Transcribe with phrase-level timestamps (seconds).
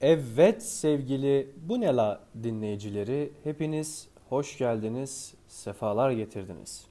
[0.00, 6.86] Evet sevgili Bu Ne La dinleyicileri hepiniz hoş geldiniz, sefalar getirdiniz.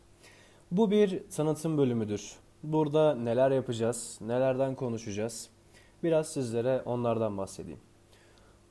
[0.72, 2.35] Bu bir tanıtım bölümüdür.
[2.64, 5.50] Burada neler yapacağız, nelerden konuşacağız
[6.03, 7.80] biraz sizlere onlardan bahsedeyim.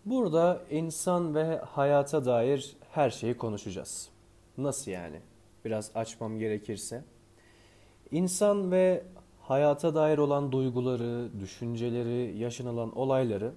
[0.04, 4.08] Burada insan ve hayata dair her şeyi konuşacağız.
[4.58, 5.20] Nasıl yani?
[5.64, 7.04] Biraz açmam gerekirse.
[8.10, 9.02] İnsan ve
[9.40, 13.52] hayata dair olan duyguları, düşünceleri, yaşanılan olayları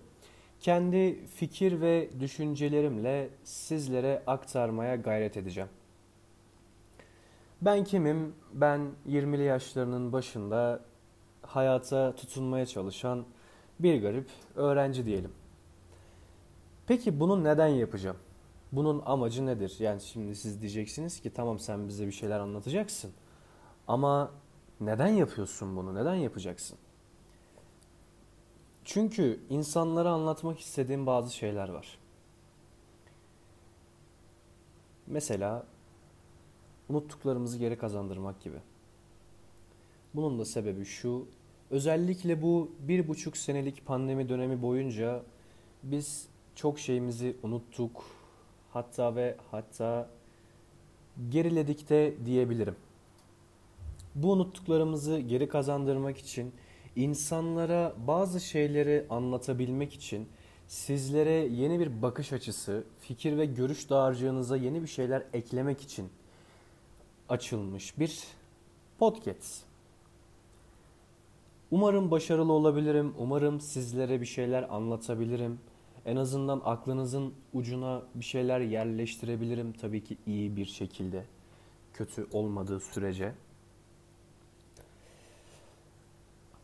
[0.62, 5.70] kendi fikir ve düşüncelerimle sizlere aktarmaya gayret edeceğim.
[7.62, 8.36] Ben kimim?
[8.54, 10.80] Ben 20'li yaşlarının başında
[11.42, 13.26] hayata tutunmaya çalışan
[13.80, 15.32] bir garip öğrenci diyelim.
[16.88, 18.18] Peki bunu neden yapacağım?
[18.72, 19.76] Bunun amacı nedir?
[19.80, 23.12] Yani şimdi siz diyeceksiniz ki tamam sen bize bir şeyler anlatacaksın.
[23.88, 24.32] Ama
[24.82, 25.96] neden yapıyorsun bunu?
[25.96, 26.78] Neden yapacaksın?
[28.94, 31.98] Çünkü insanlara anlatmak istediğim bazı şeyler var.
[35.08, 35.66] Mesela
[36.90, 38.58] unuttuklarımızı geri kazandırmak gibi.
[40.14, 41.28] Bunun da sebebi şu,
[41.70, 45.24] özellikle bu bir buçuk senelik pandemi dönemi boyunca
[45.84, 48.04] biz çok şeyimizi unuttuk.
[48.74, 50.10] Hatta ve hatta
[51.30, 52.76] geriledik de diyebilirim.
[54.16, 56.54] Bu unuttuklarımızı geri kazandırmak için
[56.96, 60.28] insanlara bazı şeyleri anlatabilmek için
[60.68, 66.10] sizlere yeni bir bakış açısı, fikir ve görüş dağarcığınıza yeni bir şeyler eklemek için
[67.30, 68.24] açılmış bir
[69.00, 69.64] podcast.
[71.72, 73.14] Umarım başarılı olabilirim.
[73.18, 75.60] Umarım sizlere bir şeyler anlatabilirim.
[76.06, 81.26] En azından aklınızın ucuna bir şeyler yerleştirebilirim tabii ki iyi bir şekilde.
[81.94, 83.34] Kötü olmadığı sürece.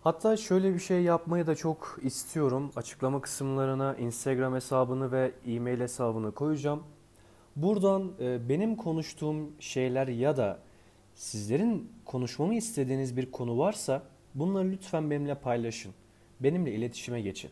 [0.08, 2.72] Hatta şöyle bir şey yapmayı da çok istiyorum.
[2.76, 6.84] Açıklama kısımlarına Instagram hesabını ve e-mail hesabını koyacağım.
[7.56, 10.60] Buradan e, benim konuştuğum şeyler ya da
[11.16, 14.04] sizlerin konuşmamı istediğiniz bir konu varsa
[14.36, 15.94] bunları lütfen benimle paylaşın.
[16.40, 17.52] Benimle iletişime geçin.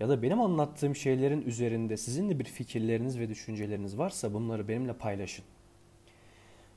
[0.00, 4.92] Ya da benim anlattığım şeylerin üzerinde sizin de bir fikirleriniz ve düşünceleriniz varsa bunları benimle
[4.92, 5.44] paylaşın.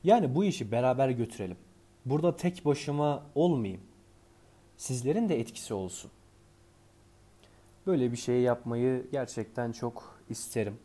[0.04, 1.56] Yani bu işi beraber götürelim.
[2.06, 3.80] Burada tek başıma olmayayım
[4.82, 6.10] sizlerin de etkisi olsun.
[7.86, 10.78] Böyle bir şey yapmayı gerçekten çok isterim.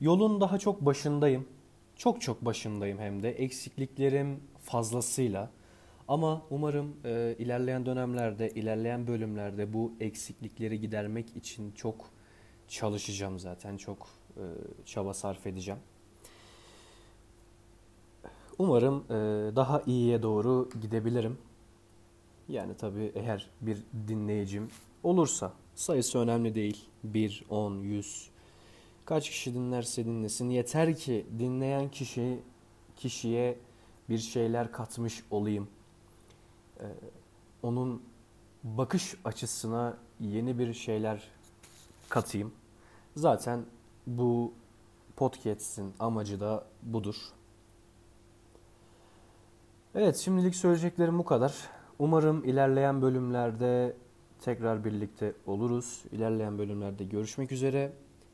[0.00, 1.48] Yolun daha çok başındayım.
[1.96, 5.50] Çok çok başındayım hem de eksikliklerim fazlasıyla.
[6.08, 12.10] Ama umarım e, ilerleyen dönemlerde, ilerleyen bölümlerde bu eksiklikleri gidermek için çok
[12.68, 13.76] çalışacağım zaten.
[13.76, 14.44] Çok e,
[14.86, 15.80] çaba sarf edeceğim.
[18.58, 19.14] Umarım e,
[19.56, 21.38] daha iyiye doğru gidebilirim.
[22.48, 24.68] Yani tabii eğer bir dinleyicim
[25.02, 26.84] olursa sayısı önemli değil.
[27.04, 28.30] 1, 10, 100
[29.04, 32.40] kaç kişi dinlerse dinlesin yeter ki dinleyen kişi
[32.96, 33.58] kişiye
[34.08, 35.68] bir şeyler katmış olayım.
[36.80, 36.84] Ee,
[37.62, 38.02] onun
[38.64, 41.22] bakış açısına yeni bir şeyler
[42.08, 42.52] katayım.
[43.16, 43.64] Zaten
[44.06, 44.52] bu
[45.16, 47.16] podcast'in amacı da budur.
[49.94, 51.54] Evet şimdilik söyleyeceklerim bu kadar.
[51.98, 53.96] Umarım ilerleyen bölümlerde
[54.40, 56.02] tekrar birlikte oluruz.
[56.12, 57.92] İlerleyen bölümlerde görüşmek üzere.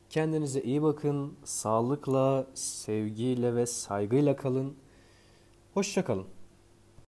[0.09, 1.33] Kendinize iyi bakın.
[1.43, 4.75] Sağlıkla, sevgiyle ve saygıyla kalın.
[5.73, 6.38] Hoşçakalın.